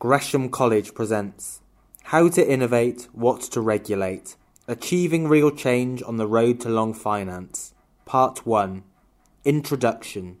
Gresham 0.00 0.48
College 0.48 0.94
presents 0.94 1.60
How 2.04 2.28
to 2.28 2.48
Innovate, 2.48 3.08
What 3.12 3.40
to 3.50 3.60
Regulate 3.60 4.36
Achieving 4.68 5.26
Real 5.26 5.50
Change 5.50 6.04
on 6.04 6.18
the 6.18 6.26
Road 6.28 6.60
to 6.60 6.68
Long 6.68 6.94
Finance, 6.94 7.74
Part 8.04 8.46
1 8.46 8.84
Introduction 9.44 10.36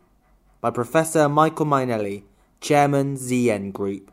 by 0.60 0.70
Professor 0.70 1.28
Michael 1.28 1.66
Mainelli, 1.66 2.22
Chairman 2.60 3.16
Z/Yen 3.16 3.72
Group. 3.72 4.12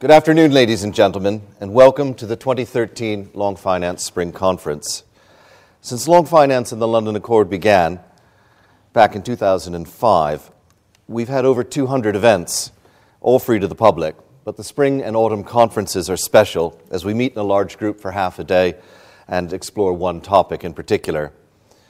Good 0.00 0.10
afternoon, 0.10 0.52
ladies 0.52 0.84
and 0.84 0.94
gentlemen, 0.94 1.40
and 1.58 1.72
welcome 1.72 2.12
to 2.12 2.26
the 2.26 2.36
2013 2.36 3.30
Long 3.32 3.56
Finance 3.56 4.04
Spring 4.04 4.32
Conference. 4.32 5.02
Since 5.80 6.06
Long 6.06 6.26
Finance 6.26 6.72
and 6.72 6.82
the 6.82 6.86
London 6.86 7.16
Accord 7.16 7.48
began 7.48 8.00
back 8.92 9.16
in 9.16 9.22
2005, 9.22 10.50
we've 11.08 11.28
had 11.28 11.46
over 11.46 11.64
200 11.64 12.14
events, 12.14 12.70
all 13.22 13.38
free 13.38 13.58
to 13.60 13.66
the 13.66 13.74
public. 13.74 14.14
But 14.48 14.56
the 14.56 14.64
spring 14.64 15.02
and 15.02 15.14
autumn 15.14 15.44
conferences 15.44 16.08
are 16.08 16.16
special 16.16 16.80
as 16.90 17.04
we 17.04 17.12
meet 17.12 17.34
in 17.34 17.38
a 17.38 17.42
large 17.42 17.76
group 17.76 18.00
for 18.00 18.12
half 18.12 18.38
a 18.38 18.44
day 18.44 18.76
and 19.28 19.52
explore 19.52 19.92
one 19.92 20.22
topic 20.22 20.64
in 20.64 20.72
particular. 20.72 21.34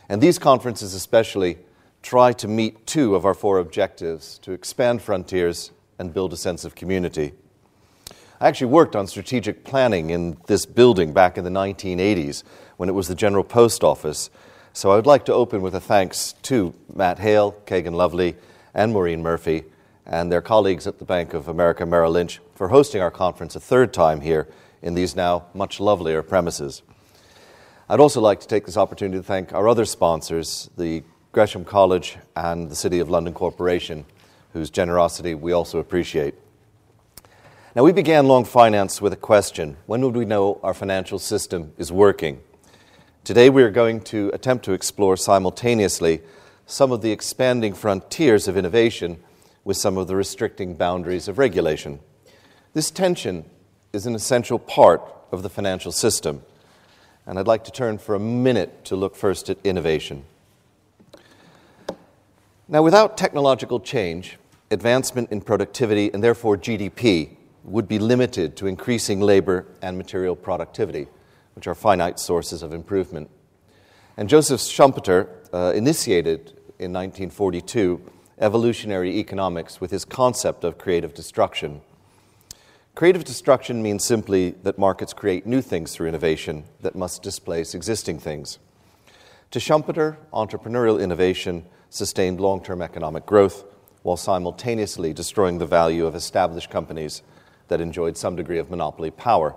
And 0.08 0.20
these 0.20 0.40
conferences, 0.40 0.92
especially, 0.92 1.58
try 2.02 2.32
to 2.32 2.48
meet 2.48 2.84
two 2.84 3.14
of 3.14 3.24
our 3.24 3.32
four 3.32 3.60
objectives 3.60 4.38
to 4.40 4.50
expand 4.50 5.02
frontiers 5.02 5.70
and 6.00 6.12
build 6.12 6.32
a 6.32 6.36
sense 6.36 6.64
of 6.64 6.74
community. 6.74 7.30
I 8.40 8.48
actually 8.48 8.72
worked 8.72 8.96
on 8.96 9.06
strategic 9.06 9.62
planning 9.62 10.10
in 10.10 10.36
this 10.48 10.66
building 10.66 11.12
back 11.12 11.38
in 11.38 11.44
the 11.44 11.50
1980s 11.50 12.42
when 12.76 12.88
it 12.88 12.92
was 12.92 13.06
the 13.06 13.14
General 13.14 13.44
Post 13.44 13.84
Office. 13.84 14.30
So 14.72 14.90
I 14.90 14.96
would 14.96 15.06
like 15.06 15.24
to 15.26 15.32
open 15.32 15.62
with 15.62 15.76
a 15.76 15.80
thanks 15.80 16.32
to 16.42 16.74
Matt 16.92 17.20
Hale, 17.20 17.52
Kagan 17.66 17.94
Lovely, 17.94 18.34
and 18.74 18.92
Maureen 18.92 19.22
Murphy 19.22 19.62
and 20.08 20.32
their 20.32 20.40
colleagues 20.40 20.86
at 20.86 20.98
the 20.98 21.04
Bank 21.04 21.34
of 21.34 21.48
America 21.48 21.84
Merrill 21.84 22.12
Lynch 22.12 22.40
for 22.54 22.68
hosting 22.68 23.02
our 23.02 23.10
conference 23.10 23.54
a 23.54 23.60
third 23.60 23.92
time 23.92 24.22
here 24.22 24.48
in 24.80 24.94
these 24.94 25.14
now 25.14 25.44
much 25.52 25.78
lovelier 25.78 26.22
premises. 26.22 26.82
I'd 27.90 28.00
also 28.00 28.20
like 28.20 28.40
to 28.40 28.48
take 28.48 28.64
this 28.64 28.76
opportunity 28.76 29.18
to 29.18 29.22
thank 29.22 29.52
our 29.52 29.68
other 29.68 29.84
sponsors, 29.84 30.70
the 30.78 31.02
Gresham 31.32 31.64
College 31.64 32.16
and 32.34 32.70
the 32.70 32.74
City 32.74 33.00
of 33.00 33.10
London 33.10 33.34
Corporation, 33.34 34.06
whose 34.54 34.70
generosity 34.70 35.34
we 35.34 35.52
also 35.52 35.78
appreciate. 35.78 36.34
Now, 37.76 37.84
we 37.84 37.92
began 37.92 38.26
Long 38.26 38.44
Finance 38.44 39.02
with 39.02 39.12
a 39.12 39.16
question 39.16 39.76
when 39.86 40.00
would 40.00 40.16
we 40.16 40.24
know 40.24 40.58
our 40.62 40.74
financial 40.74 41.18
system 41.18 41.72
is 41.76 41.92
working? 41.92 42.40
Today, 43.24 43.50
we 43.50 43.62
are 43.62 43.70
going 43.70 44.00
to 44.04 44.30
attempt 44.32 44.64
to 44.64 44.72
explore 44.72 45.18
simultaneously 45.18 46.22
some 46.64 46.92
of 46.92 47.02
the 47.02 47.12
expanding 47.12 47.74
frontiers 47.74 48.48
of 48.48 48.56
innovation 48.56 49.18
with 49.68 49.76
some 49.76 49.98
of 49.98 50.06
the 50.06 50.16
restricting 50.16 50.72
boundaries 50.72 51.28
of 51.28 51.36
regulation. 51.36 52.00
This 52.72 52.90
tension 52.90 53.44
is 53.92 54.06
an 54.06 54.14
essential 54.14 54.58
part 54.58 55.02
of 55.30 55.42
the 55.42 55.50
financial 55.50 55.92
system, 55.92 56.42
and 57.26 57.38
I'd 57.38 57.46
like 57.46 57.64
to 57.64 57.70
turn 57.70 57.98
for 57.98 58.14
a 58.14 58.18
minute 58.18 58.86
to 58.86 58.96
look 58.96 59.14
first 59.14 59.50
at 59.50 59.58
innovation. 59.64 60.24
Now, 62.66 62.82
without 62.82 63.18
technological 63.18 63.78
change, 63.78 64.38
advancement 64.70 65.30
in 65.30 65.42
productivity 65.42 66.10
and 66.14 66.24
therefore 66.24 66.56
GDP 66.56 67.36
would 67.62 67.86
be 67.86 67.98
limited 67.98 68.56
to 68.56 68.68
increasing 68.68 69.20
labor 69.20 69.66
and 69.82 69.98
material 69.98 70.34
productivity, 70.34 71.08
which 71.54 71.66
are 71.66 71.74
finite 71.74 72.18
sources 72.18 72.62
of 72.62 72.72
improvement. 72.72 73.28
And 74.16 74.30
Joseph 74.30 74.62
Schumpeter 74.62 75.28
uh, 75.52 75.74
initiated 75.74 76.54
in 76.78 76.90
1942 76.94 78.00
evolutionary 78.40 79.18
economics 79.18 79.80
with 79.80 79.90
his 79.90 80.04
concept 80.04 80.64
of 80.64 80.78
creative 80.78 81.14
destruction. 81.14 81.80
Creative 82.94 83.24
destruction 83.24 83.82
means 83.82 84.04
simply 84.04 84.50
that 84.62 84.78
markets 84.78 85.12
create 85.12 85.46
new 85.46 85.60
things 85.60 85.94
through 85.94 86.08
innovation 86.08 86.64
that 86.80 86.96
must 86.96 87.22
displace 87.22 87.74
existing 87.74 88.18
things. 88.18 88.58
To 89.52 89.58
Schumpeter, 89.58 90.16
entrepreneurial 90.32 91.00
innovation 91.00 91.64
sustained 91.90 92.40
long 92.40 92.62
term 92.62 92.82
economic 92.82 93.24
growth 93.24 93.64
while 94.02 94.16
simultaneously 94.16 95.12
destroying 95.12 95.58
the 95.58 95.66
value 95.66 96.06
of 96.06 96.14
established 96.14 96.70
companies 96.70 97.22
that 97.68 97.80
enjoyed 97.80 98.16
some 98.16 98.36
degree 98.36 98.58
of 98.58 98.70
monopoly 98.70 99.10
power. 99.10 99.54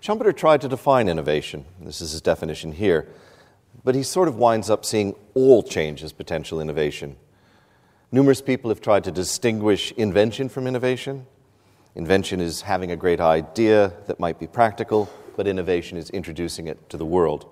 Schumpeter 0.00 0.34
tried 0.34 0.60
to 0.62 0.68
define 0.68 1.08
innovation. 1.08 1.64
This 1.80 2.00
is 2.00 2.12
his 2.12 2.22
definition 2.22 2.72
here 2.72 3.08
but 3.84 3.94
he 3.94 4.02
sort 4.02 4.28
of 4.28 4.36
winds 4.36 4.70
up 4.70 4.84
seeing 4.84 5.14
all 5.34 5.62
change 5.62 6.02
as 6.02 6.12
potential 6.12 6.60
innovation. 6.60 7.16
Numerous 8.12 8.42
people 8.42 8.70
have 8.70 8.80
tried 8.80 9.04
to 9.04 9.10
distinguish 9.10 9.92
invention 9.92 10.48
from 10.48 10.66
innovation. 10.66 11.26
Invention 11.94 12.40
is 12.40 12.62
having 12.62 12.90
a 12.90 12.96
great 12.96 13.20
idea 13.20 13.92
that 14.06 14.18
might 14.18 14.38
be 14.38 14.46
practical, 14.46 15.08
but 15.36 15.46
innovation 15.46 15.96
is 15.96 16.10
introducing 16.10 16.66
it 16.66 16.90
to 16.90 16.96
the 16.96 17.06
world. 17.06 17.48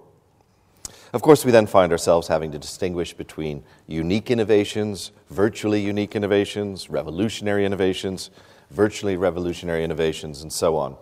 Of 1.12 1.22
course, 1.22 1.44
we 1.44 1.52
then 1.52 1.66
find 1.66 1.90
ourselves 1.90 2.28
having 2.28 2.52
to 2.52 2.58
distinguish 2.58 3.14
between 3.14 3.64
unique 3.86 4.30
innovations, 4.30 5.10
virtually 5.30 5.80
unique 5.80 6.14
innovations, 6.14 6.90
revolutionary 6.90 7.64
innovations, 7.64 8.30
virtually 8.70 9.16
revolutionary 9.16 9.84
innovations, 9.84 10.42
and 10.42 10.52
so 10.52 10.76
on, 10.76 10.96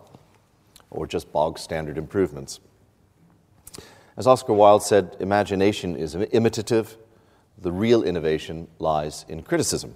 or 0.91 1.07
just 1.07 1.33
bog 1.33 1.59
standard 1.59 1.99
improvements. 1.99 2.61
As 4.17 4.27
Oscar 4.27 4.55
Wilde 4.55 4.83
said, 4.83 5.15
imagination 5.21 5.95
is 5.95 6.15
imitative, 6.15 6.97
the 7.59 7.71
real 7.71 8.03
innovation 8.03 8.67
lies 8.79 9.27
in 9.29 9.43
criticism, 9.43 9.95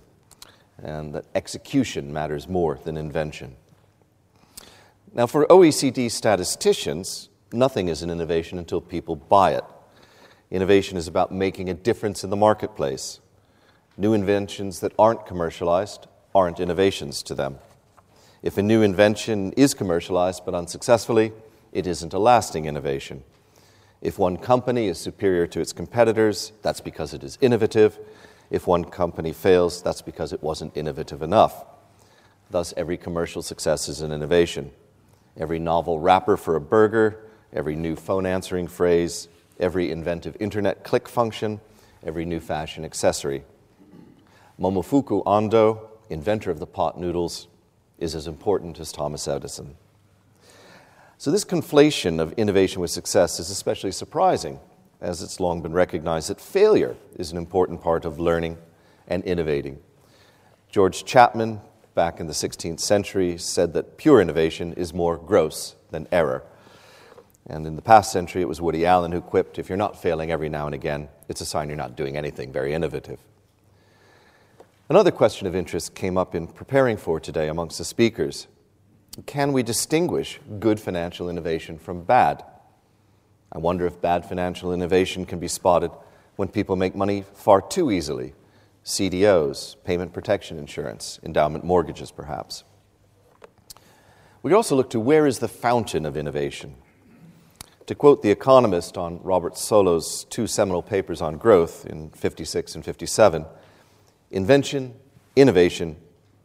and 0.82 1.14
that 1.14 1.25
execution 1.34 2.12
matters 2.12 2.47
more 2.47 2.78
than 2.84 2.98
invention. 2.98 3.56
Now, 5.14 5.26
for 5.26 5.47
OECD 5.47 6.10
statisticians, 6.10 7.30
nothing 7.50 7.88
is 7.88 8.03
an 8.03 8.10
innovation 8.10 8.59
until 8.59 8.82
people 8.82 9.16
buy 9.16 9.54
it. 9.54 9.64
Innovation 10.50 10.98
is 10.98 11.09
about 11.09 11.32
making 11.32 11.70
a 11.70 11.75
difference 11.75 12.22
in 12.22 12.28
the 12.28 12.36
marketplace. 12.36 13.20
New 13.97 14.12
inventions 14.12 14.80
that 14.80 14.92
aren't 14.98 15.26
commercialized 15.26 16.06
aren't 16.34 16.60
innovations 16.60 17.22
to 17.22 17.34
them. 17.34 17.59
If 18.42 18.59
a 18.59 18.62
new 18.62 18.82
invention 18.82 19.53
is 19.53 19.72
commercialized 19.72 20.44
but 20.44 20.54
unsuccessfully, 20.54 21.32
it 21.72 21.86
isn't 21.86 22.12
a 22.12 22.19
lasting 22.19 22.66
innovation. 22.66 23.25
If 24.03 24.19
one 24.19 24.38
company 24.38 24.88
is 24.88 24.99
superior 24.99 25.47
to 25.49 25.61
its 25.61 25.72
competitors, 25.72 26.53
that's 26.62 26.81
because 26.81 27.12
it 27.12 27.22
is 27.22 27.37
innovative. 27.41 27.99
If 28.50 28.66
one 28.66 28.84
company 28.84 29.33
fails, 29.33 29.83
that's 29.83 30.03
because 30.03 30.33
it 30.33 30.43
wasn't 30.43 30.77
innovative 30.77 31.22
enough. 31.22 31.65
Thus, 32.50 32.72
every 32.77 32.97
commercial 32.97 33.43
success 33.43 33.89
is 33.89 34.00
an 34.00 34.10
innovation. 34.10 34.72
Every 35.37 35.59
novel 35.59 36.00
wrapper 36.00 36.37
for 36.37 36.56
a 36.56 36.60
burger, 36.60 37.27
every 37.53 37.77
new 37.77 37.94
phone 37.94 38.27
answering 38.27 38.69
phrase, 38.69 39.28
every 39.59 39.91
inventive 39.91 40.37
internet 40.41 40.83
click 40.83 41.09
function, 41.09 41.60
every 42.03 42.25
new 42.25 42.41
fashion 42.41 42.84
accessory. 42.84 43.44
Momofuku 44.59 45.22
Ando, 45.25 45.89
inventor 46.09 46.50
of 46.50 46.59
the 46.59 46.66
pot 46.66 46.99
noodles, 46.99 47.49
is 47.99 48.15
as 48.15 48.27
important 48.27 48.81
as 48.81 48.93
Thomas 48.93 49.28
Edison. 49.28 49.77
So, 51.20 51.31
this 51.31 51.44
conflation 51.44 52.19
of 52.19 52.32
innovation 52.38 52.81
with 52.81 52.91
success 52.91 53.38
is 53.38 53.50
especially 53.50 53.92
surprising, 53.92 54.58
as 55.03 55.20
it's 55.22 55.38
long 55.38 55.60
been 55.60 55.75
recognized 55.75 56.31
that 56.31 56.41
failure 56.41 56.97
is 57.14 57.31
an 57.31 57.36
important 57.36 57.82
part 57.82 58.06
of 58.06 58.19
learning 58.19 58.56
and 59.06 59.22
innovating. 59.25 59.80
George 60.70 61.04
Chapman, 61.04 61.60
back 61.94 62.20
in 62.20 62.26
the 62.26 62.32
16th 62.32 62.80
century, 62.80 63.36
said 63.36 63.75
that 63.75 63.98
pure 63.98 64.22
innovation 64.22 64.72
is 64.72 64.94
more 64.94 65.19
gross 65.19 65.75
than 65.91 66.09
error. 66.10 66.42
And 67.47 67.66
in 67.66 67.76
the 67.76 67.82
past 67.82 68.10
century, 68.10 68.41
it 68.41 68.48
was 68.48 68.62
Woody 68.62 68.86
Allen 68.86 69.12
who 69.12 69.20
quipped 69.20 69.59
if 69.59 69.69
you're 69.69 69.76
not 69.76 70.00
failing 70.00 70.30
every 70.30 70.48
now 70.48 70.64
and 70.64 70.75
again, 70.75 71.10
it's 71.28 71.42
a 71.42 71.44
sign 71.44 71.69
you're 71.69 71.76
not 71.76 71.97
doing 71.97 72.16
anything 72.16 72.50
very 72.50 72.72
innovative. 72.72 73.20
Another 74.88 75.10
question 75.10 75.47
of 75.47 75.54
interest 75.54 75.94
came 75.94 76.16
up 76.16 76.34
in 76.34 76.47
preparing 76.47 76.97
for 76.97 77.20
today 77.20 77.48
amongst 77.48 77.77
the 77.77 77.84
speakers 77.84 78.47
can 79.27 79.53
we 79.53 79.62
distinguish 79.62 80.41
good 80.59 80.78
financial 80.78 81.28
innovation 81.28 81.78
from 81.78 82.03
bad? 82.03 82.45
I 83.53 83.59
wonder 83.59 83.86
if 83.86 84.01
bad 84.01 84.24
financial 84.24 84.72
innovation 84.72 85.27
can 85.27 85.41
be 85.41 85.48
spotted 85.48 85.91
when 86.36 86.48
people 86.48 86.77
make 86.77 86.95
money 86.95 87.24
far 87.34 87.60
too 87.60 87.91
easily 87.91 88.34
CDOs, 88.84 89.77
payment 89.84 90.12
protection 90.12 90.59
insurance, 90.59 91.18
endowment 91.22 91.65
mortgages, 91.65 92.10
perhaps. 92.10 92.65
We 94.42 94.54
also 94.54 94.74
look 94.74 94.91
to 94.91 95.01
where 95.01 95.27
is 95.27 95.41
the 95.41 95.48
fountain 95.48 96.07
of 96.07 96.16
innovation? 96.16 96.77
To 97.86 97.95
quote 97.95 98.22
The 98.22 98.30
Economist 98.30 98.97
on 98.97 99.21
Robert 99.22 99.59
Solow's 99.59 100.24
two 100.24 100.47
seminal 100.47 100.83
papers 100.83 101.21
on 101.21 101.36
growth 101.36 101.84
in 101.84 102.10
56 102.10 102.77
and 102.77 102.84
57, 102.84 103.45
invention, 104.30 104.95
innovation, 105.36 105.97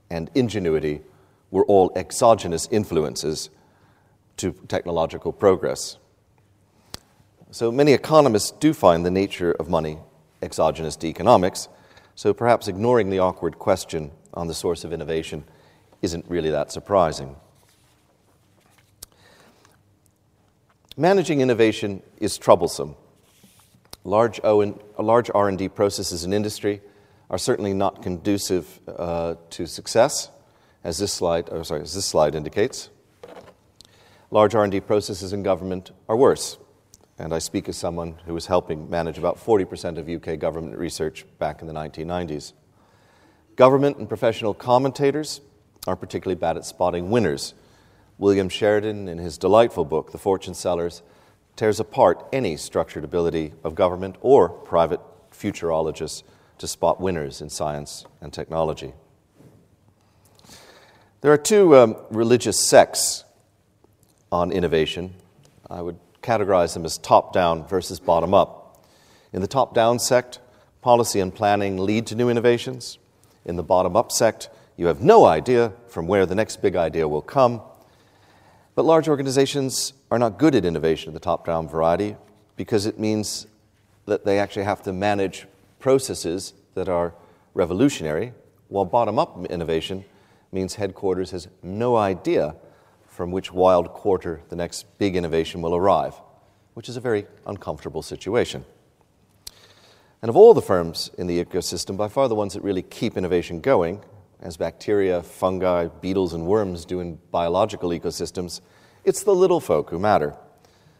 and 0.09 0.29
ingenuity 0.35 1.01
were 1.55 1.63
all 1.67 1.89
exogenous 1.95 2.67
influences 2.69 3.49
to 4.35 4.51
technological 4.67 5.31
progress. 5.31 5.95
So 7.49 7.71
many 7.71 7.93
economists 7.93 8.51
do 8.51 8.73
find 8.73 9.05
the 9.05 9.09
nature 9.09 9.53
of 9.53 9.69
money 9.69 9.97
exogenous 10.41 10.97
to 10.97 11.07
economics, 11.07 11.69
so 12.13 12.33
perhaps 12.33 12.67
ignoring 12.67 13.09
the 13.09 13.19
awkward 13.19 13.57
question 13.57 14.11
on 14.33 14.47
the 14.47 14.53
source 14.53 14.83
of 14.83 14.91
innovation 14.91 15.45
isn't 16.01 16.25
really 16.27 16.49
that 16.49 16.73
surprising. 16.73 17.37
Managing 20.97 21.39
innovation 21.39 22.01
is 22.19 22.37
troublesome. 22.37 22.97
Large, 24.03 24.41
o- 24.43 24.77
large 24.99 25.31
R&D 25.33 25.69
processes 25.69 26.25
in 26.25 26.33
industry 26.33 26.81
are 27.29 27.37
certainly 27.37 27.73
not 27.73 28.03
conducive 28.03 28.81
uh, 28.89 29.35
to 29.51 29.65
success, 29.65 30.31
as 30.85 30.99
this 30.99 31.11
slide, 31.11 31.49
oh, 31.51 31.63
sorry, 31.63 31.81
as 31.81 31.95
this 31.95 32.05
slide 32.05 32.35
indicates. 32.35 32.91
Large 34.29 34.53
R&D 34.53 34.81
processes 34.81 35.33
in 35.33 35.41
government 35.41 35.89
are 36.07 36.15
worse, 36.15 36.59
and 37.17 37.33
I 37.33 37.39
speak 37.39 37.67
as 37.67 37.75
someone 37.75 38.19
who 38.27 38.35
was 38.35 38.45
helping 38.45 38.87
manage 38.87 39.17
about 39.17 39.43
40% 39.43 39.97
of 39.97 40.07
UK 40.07 40.37
government 40.37 40.77
research 40.77 41.25
back 41.39 41.61
in 41.61 41.67
the 41.67 41.73
1990s. 41.73 42.53
Government 43.55 43.97
and 43.97 44.07
professional 44.07 44.53
commentators 44.53 45.41
are 45.87 45.95
particularly 45.95 46.39
bad 46.39 46.55
at 46.55 46.65
spotting 46.65 47.09
winners. 47.09 47.55
William 48.19 48.47
Sherden, 48.47 49.07
in 49.07 49.17
his 49.17 49.39
delightful 49.39 49.85
book, 49.85 50.11
The 50.11 50.19
Fortune 50.19 50.53
Sellers, 50.53 51.01
tears 51.55 51.79
apart 51.79 52.23
any 52.31 52.57
structured 52.57 53.03
ability 53.03 53.53
of 53.63 53.73
government 53.73 54.17
or 54.21 54.49
private 54.49 54.99
futurologists 55.31 56.21
to 56.59 56.67
spot 56.67 57.01
winners 57.01 57.41
in 57.41 57.49
science 57.49 58.05
and 58.21 58.31
technology. 58.31 58.93
There 61.25 61.33
are 61.33 61.38
two 61.38 61.75
um, 61.75 61.98
religious 62.12 62.60
sects 62.60 63.24
on 64.31 64.51
innovation. 64.51 65.16
I 65.68 65.81
would 65.81 65.98
categorize 66.22 66.75
them 66.75 66.86
as 66.86 67.00
top 67.00 67.33
down 67.33 67.66
versus 67.68 68.00
bottom 68.00 68.36
up. 68.36 68.86
In 69.33 69.42
the 69.42 69.48
top 69.48 69.74
down 69.74 69.98
sect, 69.98 70.38
policy 70.83 71.19
and 71.19 71.33
planning 71.33 71.80
lead 71.80 72.06
to 72.06 72.16
new 72.16 72.30
innovations. 72.30 73.00
In 73.44 73.56
the 73.56 73.63
bottom 73.63 73.95
up 73.95 74.12
sect, 74.12 74.50
you 74.77 74.86
have 74.86 75.01
no 75.01 75.25
idea 75.25 75.74
from 75.88 76.06
where 76.06 76.27
the 76.27 76.36
next 76.36 76.62
big 76.62 76.75
idea 76.75 77.07
will 77.07 77.24
come. 77.24 77.60
But 78.75 78.86
large 78.86 79.07
organizations 79.07 79.94
are 80.12 80.19
not 80.19 80.38
good 80.38 80.54
at 80.54 80.63
innovation 80.63 81.07
of 81.07 81.16
the 81.16 81.19
top 81.19 81.44
down 81.44 81.68
variety 81.68 82.18
because 82.56 82.86
it 82.86 83.00
means 83.00 83.48
that 84.06 84.25
they 84.25 84.38
actually 84.38 84.66
have 84.66 84.83
to 84.83 84.94
manage 84.94 85.48
processes 85.80 86.54
that 86.75 86.88
are 86.88 87.16
revolutionary, 87.56 88.31
while 88.68 88.86
bottom 88.86 89.18
up 89.18 89.44
innovation 89.48 90.06
means 90.55 90.73
headquarters 90.73 91.29
has 91.29 91.47
no 91.61 91.95
idea 91.95 92.55
from 93.05 93.31
which 93.31 93.51
wild 93.51 93.89
quarter 93.89 94.41
the 94.49 94.55
next 94.55 94.97
big 94.97 95.15
innovation 95.15 95.61
will 95.61 95.75
arrive, 95.75 96.15
which 96.73 96.89
is 96.89 96.97
a 96.97 97.01
very 97.01 97.27
uncomfortable 97.45 98.01
situation. 98.01 98.65
And 100.23 100.29
of 100.29 100.35
all 100.35 100.55
the 100.55 100.61
firms 100.61 101.11
in 101.17 101.27
the 101.27 101.43
ecosystem, 101.43 101.95
by 101.95 102.07
far 102.07 102.27
the 102.27 102.35
ones 102.35 102.53
that 102.53 102.63
really 102.63 102.81
keep 102.81 103.15
innovation 103.15 103.61
going, 103.61 104.01
as 104.41 104.57
bacteria, 104.57 105.21
fungi, 105.21 105.87
beetles, 106.01 106.33
and 106.33 106.47
worms 106.47 106.85
do 106.85 106.99
in 106.99 107.19
biological 107.31 107.91
ecosystems, 107.91 108.61
it's 109.03 109.23
the 109.23 109.35
little 109.35 109.59
folk 109.59 109.89
who 109.89 109.99
matter. 109.99 110.35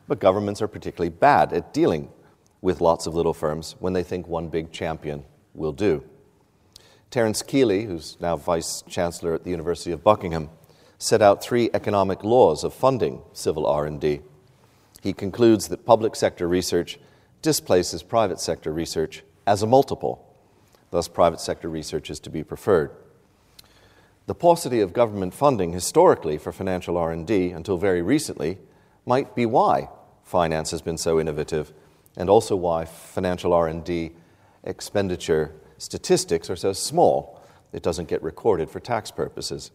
But 0.07 0.19
governments 0.19 0.61
are 0.61 0.67
particularly 0.67 1.09
bad 1.09 1.53
at 1.53 1.73
dealing 1.73 2.09
with 2.61 2.81
lots 2.81 3.07
of 3.07 3.15
little 3.15 3.33
firms 3.33 3.75
when 3.79 3.93
they 3.93 4.03
think 4.03 4.27
one 4.27 4.49
big 4.49 4.71
champion 4.71 5.25
will 5.53 5.73
do. 5.73 6.03
Terence 7.11 7.41
Kealey, 7.41 7.85
who's 7.85 8.17
now 8.19 8.35
Vice 8.35 8.83
Chancellor 8.89 9.33
at 9.33 9.43
the 9.43 9.51
University 9.51 9.91
of 9.91 10.03
Buckingham, 10.03 10.49
set 10.97 11.21
out 11.21 11.43
three 11.43 11.69
economic 11.73 12.23
laws 12.23 12.63
of 12.63 12.73
funding 12.73 13.21
civil 13.33 13.65
R&D. 13.65 14.21
He 15.01 15.13
concludes 15.13 15.67
that 15.67 15.85
public 15.85 16.15
sector 16.15 16.47
research 16.47 16.99
displaces 17.41 18.03
private 18.03 18.39
sector 18.39 18.73
research 18.73 19.23
as 19.45 19.61
a 19.61 19.67
multiple. 19.67 20.35
Thus, 20.91 21.07
private 21.07 21.39
sector 21.39 21.69
research 21.69 22.09
is 22.09 22.19
to 22.21 22.29
be 22.29 22.43
preferred. 22.43 22.91
The 24.27 24.35
paucity 24.35 24.81
of 24.81 24.93
government 24.93 25.33
funding 25.33 25.71
historically 25.73 26.37
for 26.37 26.51
financial 26.51 26.97
R&D 26.97 27.51
until 27.51 27.77
very 27.77 28.01
recently 28.01 28.57
might 29.05 29.35
be 29.35 29.45
why 29.45 29.89
finance 30.23 30.71
has 30.71 30.81
been 30.81 30.97
so 30.97 31.19
innovative 31.19 31.71
and 32.17 32.29
also 32.29 32.55
why 32.55 32.85
financial 32.85 33.53
R&D 33.53 34.13
expenditure 34.63 35.53
statistics 35.77 36.50
are 36.50 36.56
so 36.56 36.74
small 36.74 37.42
it 37.74 37.83
doesn't 37.83 38.07
get 38.07 38.24
recorded 38.24 38.69
for 38.69 38.80
tax 38.80 39.12
purposes. 39.12 39.72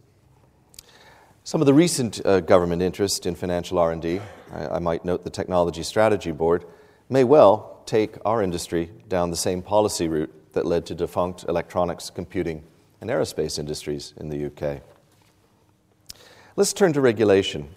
Some 1.44 1.60
of 1.60 1.66
the 1.66 1.74
recent 1.74 2.24
uh, 2.24 2.40
government 2.40 2.80
interest 2.80 3.26
in 3.26 3.34
financial 3.34 3.78
R&D, 3.78 4.20
I, 4.52 4.66
I 4.66 4.78
might 4.78 5.04
note 5.04 5.24
the 5.24 5.30
Technology 5.30 5.82
Strategy 5.82 6.32
Board, 6.32 6.64
may 7.08 7.24
well 7.24 7.82
take 7.86 8.16
our 8.24 8.42
industry 8.42 8.90
down 9.08 9.30
the 9.30 9.36
same 9.36 9.62
policy 9.62 10.08
route 10.08 10.32
that 10.52 10.64
led 10.64 10.86
to 10.86 10.94
defunct 10.94 11.44
electronics, 11.48 12.08
computing, 12.08 12.62
and 13.00 13.10
aerospace 13.10 13.58
industries 13.58 14.14
in 14.18 14.28
the 14.28 14.46
UK. 14.46 14.82
Let's 16.56 16.72
turn 16.72 16.92
to 16.92 17.00
regulation. 17.00 17.74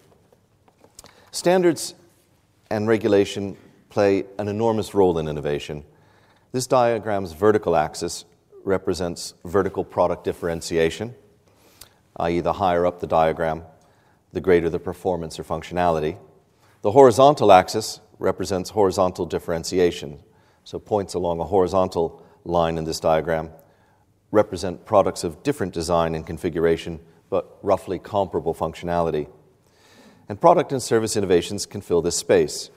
Standards 1.31 1.95
and 2.69 2.87
regulation 2.87 3.57
play 3.89 4.25
an 4.37 4.47
enormous 4.47 4.93
role 4.93 5.17
in 5.19 5.27
innovation. 5.27 5.83
This 6.53 6.67
diagram's 6.67 7.33
vertical 7.33 7.75
axis 7.75 8.25
represents 8.63 9.33
vertical 9.43 9.83
product 9.83 10.23
differentiation, 10.23 11.15
i.e., 12.17 12.41
the 12.41 12.53
higher 12.53 12.85
up 12.85 12.99
the 12.99 13.07
diagram, 13.07 13.63
the 14.33 14.39
greater 14.39 14.69
the 14.69 14.77
performance 14.77 15.39
or 15.39 15.43
functionality. 15.43 16.19
The 16.83 16.91
horizontal 16.91 17.51
axis 17.51 18.01
represents 18.19 18.69
horizontal 18.69 19.25
differentiation, 19.25 20.19
so 20.63 20.77
points 20.77 21.15
along 21.15 21.39
a 21.39 21.43
horizontal 21.43 22.23
line 22.45 22.77
in 22.77 22.83
this 22.83 22.99
diagram 22.99 23.49
represent 24.29 24.85
products 24.85 25.23
of 25.23 25.41
different 25.41 25.73
design 25.73 26.13
and 26.13 26.27
configuration, 26.27 26.99
but 27.31 27.57
roughly 27.63 27.97
comparable 27.97 28.53
functionality. 28.53 29.27
And 30.29 30.39
product 30.39 30.71
and 30.71 30.83
service 30.83 31.17
innovations 31.17 31.65
can 31.65 31.81
fill 31.81 32.03
this 32.03 32.15
space. 32.15 32.69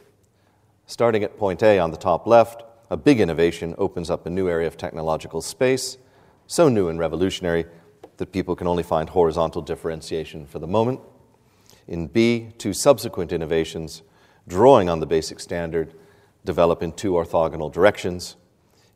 Starting 0.86 1.22
at 1.22 1.36
point 1.36 1.62
A 1.62 1.78
on 1.78 1.90
the 1.90 1.98
top 1.98 2.26
left, 2.26 2.62
a 2.90 2.96
big 2.96 3.20
innovation 3.20 3.74
opens 3.78 4.10
up 4.10 4.26
a 4.26 4.30
new 4.30 4.48
area 4.48 4.66
of 4.66 4.76
technological 4.76 5.42
space, 5.42 5.98
so 6.46 6.68
new 6.68 6.88
and 6.88 6.98
revolutionary 6.98 7.66
that 8.16 8.32
people 8.32 8.56
can 8.56 8.66
only 8.66 8.82
find 8.82 9.10
horizontal 9.10 9.62
differentiation 9.62 10.46
for 10.46 10.58
the 10.58 10.66
moment. 10.66 11.00
In 11.88 12.06
B, 12.06 12.48
two 12.58 12.72
subsequent 12.72 13.32
innovations, 13.32 14.02
drawing 14.48 14.88
on 14.88 15.00
the 15.00 15.06
basic 15.06 15.40
standard, 15.40 15.94
develop 16.44 16.82
in 16.82 16.92
two 16.92 17.12
orthogonal 17.12 17.72
directions. 17.72 18.36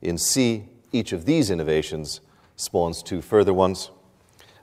In 0.01 0.17
C, 0.19 0.69
each 0.93 1.13
of 1.13 1.25
these 1.25 1.51
innovations 1.51 2.21
spawns 2.57 3.03
two 3.03 3.21
further 3.21 3.53
ones. 3.53 3.91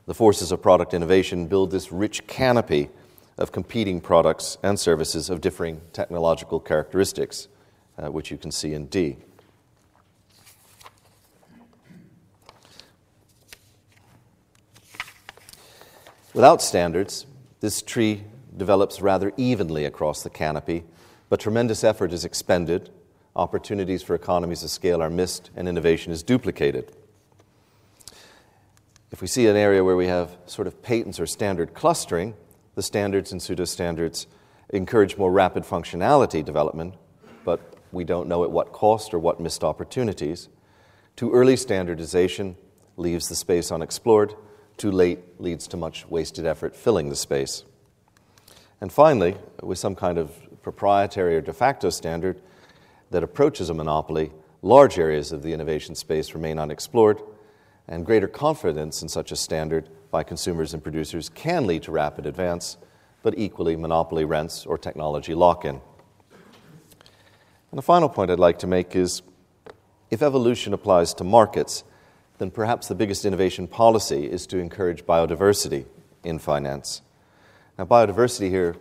The 0.05 0.13
forces 0.13 0.51
of 0.51 0.61
product 0.61 0.93
innovation 0.93 1.47
build 1.47 1.71
this 1.71 1.91
rich 1.91 2.27
canopy 2.27 2.89
of 3.37 3.51
competing 3.51 4.01
products 4.01 4.57
and 4.63 4.79
services 4.79 5.29
of 5.29 5.41
differing 5.41 5.81
technological 5.93 6.59
characteristics, 6.59 7.49
uh, 7.97 8.11
which 8.11 8.31
you 8.31 8.37
can 8.37 8.51
see 8.51 8.73
in 8.73 8.87
D. 8.87 9.17
Without 16.33 16.61
standards, 16.61 17.25
this 17.61 17.81
tree 17.81 18.23
develops 18.55 19.01
rather 19.01 19.33
evenly 19.37 19.85
across 19.85 20.21
the 20.21 20.29
canopy, 20.29 20.83
but 21.29 21.39
tremendous 21.39 21.83
effort 21.83 22.13
is 22.13 22.23
expended, 22.23 22.91
opportunities 23.35 24.03
for 24.03 24.13
economies 24.13 24.63
of 24.63 24.69
scale 24.69 25.01
are 25.01 25.09
missed, 25.09 25.49
and 25.55 25.67
innovation 25.67 26.11
is 26.11 26.21
duplicated. 26.21 26.91
If 29.11 29.21
we 29.21 29.27
see 29.27 29.47
an 29.47 29.55
area 29.55 29.83
where 29.83 29.95
we 29.95 30.07
have 30.07 30.37
sort 30.45 30.67
of 30.67 30.83
patents 30.83 31.19
or 31.19 31.25
standard 31.25 31.73
clustering, 31.73 32.35
the 32.75 32.83
standards 32.83 33.31
and 33.31 33.41
pseudo 33.41 33.65
standards 33.65 34.27
encourage 34.69 35.17
more 35.17 35.31
rapid 35.31 35.63
functionality 35.63 36.43
development, 36.45 36.93
but 37.45 37.76
we 37.91 38.03
don't 38.03 38.27
know 38.27 38.43
at 38.43 38.51
what 38.51 38.71
cost 38.71 39.13
or 39.13 39.19
what 39.19 39.39
missed 39.39 39.63
opportunities. 39.63 40.49
Too 41.15 41.33
early 41.33 41.55
standardization 41.55 42.55
leaves 42.95 43.27
the 43.27 43.35
space 43.35 43.71
unexplored. 43.71 44.33
Too 44.77 44.91
late 44.91 45.39
leads 45.39 45.67
to 45.69 45.77
much 45.77 46.07
wasted 46.07 46.45
effort 46.45 46.75
filling 46.75 47.09
the 47.09 47.15
space. 47.15 47.63
And 48.79 48.91
finally, 48.91 49.37
with 49.61 49.79
some 49.79 49.95
kind 49.95 50.17
of 50.17 50.31
proprietary 50.61 51.35
or 51.35 51.41
de 51.41 51.53
facto 51.53 51.89
standard 51.89 52.41
that 53.09 53.23
approaches 53.23 53.69
a 53.69 53.73
monopoly, 53.73 54.31
large 54.61 54.99
areas 54.99 55.31
of 55.31 55.41
the 55.41 55.53
innovation 55.53 55.95
space 55.95 56.33
remain 56.33 56.59
unexplored 56.59 57.21
and 57.87 58.05
greater 58.05 58.27
confidence 58.27 59.01
in 59.01 59.07
such 59.07 59.31
a 59.31 59.35
standard 59.35 59.89
by 60.11 60.23
consumers 60.23 60.73
and 60.73 60.83
producers 60.83 61.29
can 61.29 61.65
lead 61.65 61.83
to 61.83 61.91
rapid 61.91 62.25
advance, 62.25 62.77
but 63.23 63.37
equally 63.37 63.75
monopoly 63.75 64.25
rents 64.25 64.65
or 64.65 64.77
technology 64.77 65.33
lock 65.33 65.65
in. 65.65 65.81
And 67.71 67.77
the 67.77 67.83
final 67.83 68.09
point 68.09 68.31
I'd 68.31 68.39
like 68.39 68.59
to 68.59 68.67
make 68.67 68.95
is 68.95 69.21
if 70.09 70.21
evolution 70.21 70.73
applies 70.73 71.13
to 71.15 71.23
markets, 71.23 71.83
then 72.37 72.51
perhaps 72.51 72.87
the 72.87 72.95
biggest 72.95 73.25
innovation 73.25 73.67
policy 73.67 74.29
is 74.29 74.47
to 74.47 74.57
encourage 74.57 75.05
biodiversity 75.05 75.85
in 76.23 76.39
finance. 76.39 77.01
Now, 77.77 77.85
biodiversity 77.85 78.49
here 78.49 78.75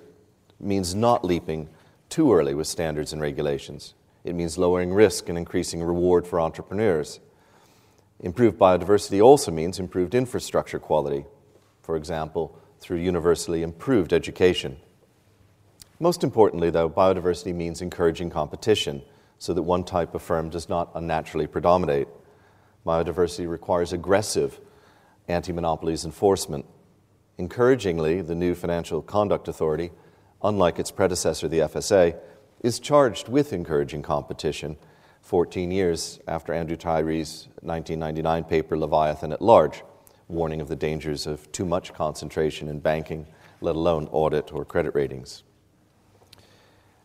means 0.61 0.95
not 0.95 1.25
leaping 1.25 1.69
too 2.09 2.33
early 2.33 2.55
with 2.55 2.67
standards 2.67 3.13
and 3.13 3.21
regulations. 3.21 3.95
It 4.25 4.35
means 4.35 4.59
lowering 4.59 4.93
risk 4.93 5.29
and 5.29 5.37
increasing 5.37 5.83
reward 5.83 6.27
for 6.27 6.41
entrepreneurs. 6.41 7.21
Improved 8.21 8.59
biodiversity 8.59 9.23
also 9.23 9.51
means 9.51 9.79
improved 9.79 10.15
infrastructure 10.15 10.79
quality 10.79 11.25
for 11.87 11.95
example, 11.95 12.59
through 12.81 12.99
universally 12.99 13.63
improved 13.63 14.13
education. 14.13 14.77
Most 15.99 16.23
importantly, 16.23 16.69
though, 16.69 16.91
biodiversity 16.91 17.55
means 17.55 17.81
encouraging 17.81 18.29
competition 18.29 19.01
so 19.39 19.55
that 19.55 19.63
one 19.63 19.83
type 19.83 20.15
of 20.15 20.21
firm 20.21 20.51
does 20.51 20.69
not 20.69 20.91
unnaturally 20.95 21.47
predominate. 21.47 22.07
Biodiversity 22.85 23.49
requires 23.49 23.95
aggressive 23.95 24.61
anti 25.27 25.53
monopolies 25.53 26.05
enforcement. 26.05 26.67
Encouragingly, 27.39 28.21
the 28.21 28.35
new 28.35 28.55
Financial 28.55 29.01
Conduct 29.01 29.49
Authority, 29.49 29.91
unlike 30.43 30.79
its 30.79 30.91
predecessor, 30.91 31.49
the 31.49 31.61
FSA, 31.61 32.19
is 32.61 32.79
charged 32.79 33.29
with 33.29 33.55
encouraging 33.55 34.03
competition 34.03 34.77
14 35.23 35.71
years 35.71 36.21
after 36.29 36.53
Andrew 36.53 36.77
Tyrie's 36.77 37.49
1999 37.63 38.45
paper, 38.45 38.79
Leviathan 38.79 39.33
at 39.33 39.43
Large, 39.43 39.83
warning 40.29 40.61
of 40.61 40.69
the 40.69 40.77
dangers 40.77 41.27
of 41.27 41.51
too 41.53 41.65
much 41.65 41.95
concentration 41.95 42.69
in 42.69 42.81
banking, 42.81 43.27
let 43.63 43.77
alone 43.77 44.09
audit 44.13 44.53
or 44.53 44.65
credit 44.65 44.95
ratings. 44.95 45.43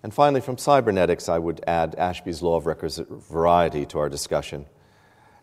And 0.04 0.14
finally, 0.14 0.42
from 0.42 0.58
cybernetics, 0.58 1.30
I 1.30 1.38
would 1.38 1.64
add 1.68 1.96
Ashby's 1.96 2.42
law 2.42 2.56
of 2.56 2.66
requisite 2.66 3.08
variety 3.10 3.86
to 3.88 4.00
our 4.00 4.10
discussion. 4.10 4.66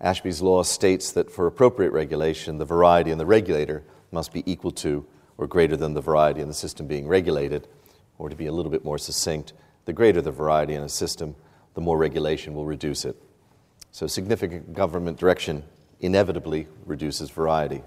Ashby's 0.01 0.43
law 0.43 0.63
states 0.63 1.13
that 1.13 1.31
for 1.31 1.47
appropriate 1.47 1.93
regulation, 1.93 2.59
the 2.59 2.65
variety 2.65 3.11
in 3.11 3.19
the 3.19 3.27
regulator 3.27 3.85
must 4.11 4.33
be 4.33 4.43
equal 4.51 4.73
to 4.73 5.07
or 5.37 5.47
greater 5.47 5.77
than 5.77 5.95
the 5.95 6.01
variety 6.01 6.41
in 6.41 6.49
the 6.49 6.55
system 6.55 6.87
being 6.87 7.07
regulated, 7.07 7.69
or 8.19 8.29
to 8.29 8.35
be 8.35 8.47
a 8.47 8.53
little 8.53 8.73
bit 8.73 8.85
more 8.85 8.99
succinct, 8.99 9.53
the 9.85 9.93
greater 9.93 10.21
the 10.21 10.33
variety 10.33 10.75
in 10.75 10.83
a 10.83 10.89
system, 10.89 11.37
the 11.75 11.81
more 11.81 11.97
regulation 11.97 12.55
will 12.55 12.67
reduce 12.67 13.05
it. 13.05 13.17
So, 13.93 14.09
significant 14.09 14.75
government 14.75 15.19
direction 15.19 15.63
inevitably 16.01 16.67
reduces 16.85 17.31
variety. 17.31 17.83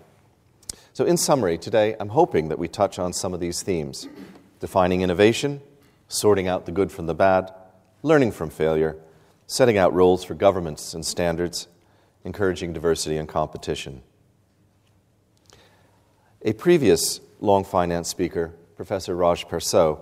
So, 0.94 1.04
in 1.04 1.18
summary, 1.18 1.58
today 1.58 1.96
I'm 2.00 2.10
hoping 2.10 2.48
that 2.50 2.58
we 2.58 2.70
touch 2.70 2.98
on 2.98 3.12
some 3.12 3.34
of 3.34 3.42
these 3.42 3.62
themes 3.62 4.08
defining 4.62 5.01
innovation, 5.01 5.62
sorting 6.12 6.48
out 6.48 6.65
the 6.65 6.72
good 6.72 6.91
from 6.91 7.06
the 7.06 7.13
bad, 7.15 7.51
learning 8.03 8.32
from 8.32 8.50
failure, 8.50 8.98
setting 9.48 9.77
out 9.77 9.94
rules 9.94 10.25
for 10.25 10.34
governments 10.34 10.94
and 10.94 11.06
standards, 11.06 11.70
encouraging 12.25 12.74
diversity 12.74 13.15
and 13.15 13.30
competition. 13.30 14.01
A 16.41 16.53
previous 16.53 17.22
long 17.39 17.63
finance 17.63 18.10
speaker, 18.10 18.53
Professor 18.75 19.15
Raj 19.15 19.48
Persaud, 19.48 20.00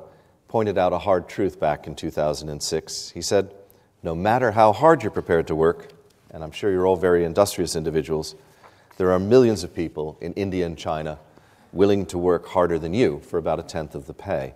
pointed 0.48 0.80
out 0.80 0.94
a 0.94 0.98
hard 0.98 1.30
truth 1.30 1.60
back 1.60 1.86
in 1.86 1.94
2006. 1.94 3.12
He 3.12 3.22
said, 3.22 3.54
No 4.02 4.16
matter 4.16 4.52
how 4.52 4.74
hard 4.74 5.04
you're 5.04 5.12
prepared 5.12 5.46
to 5.48 5.56
work, 5.56 5.92
and 6.32 6.44
I'm 6.44 6.52
sure 6.52 6.72
you're 6.72 6.88
all 6.88 6.96
very 6.96 7.24
industrious 7.24 7.76
individuals, 7.76 8.36
there 8.98 9.12
are 9.12 9.20
millions 9.20 9.64
of 9.64 9.76
people 9.76 10.18
in 10.22 10.34
India 10.34 10.66
and 10.66 10.78
China 10.78 11.20
willing 11.72 12.08
to 12.08 12.18
work 12.18 12.48
harder 12.48 12.80
than 12.80 12.96
you 12.96 13.20
for 13.20 13.38
about 13.38 13.60
a 13.60 13.64
tenth 13.64 13.94
of 13.94 14.08
the 14.08 14.14
pay. 14.14 14.56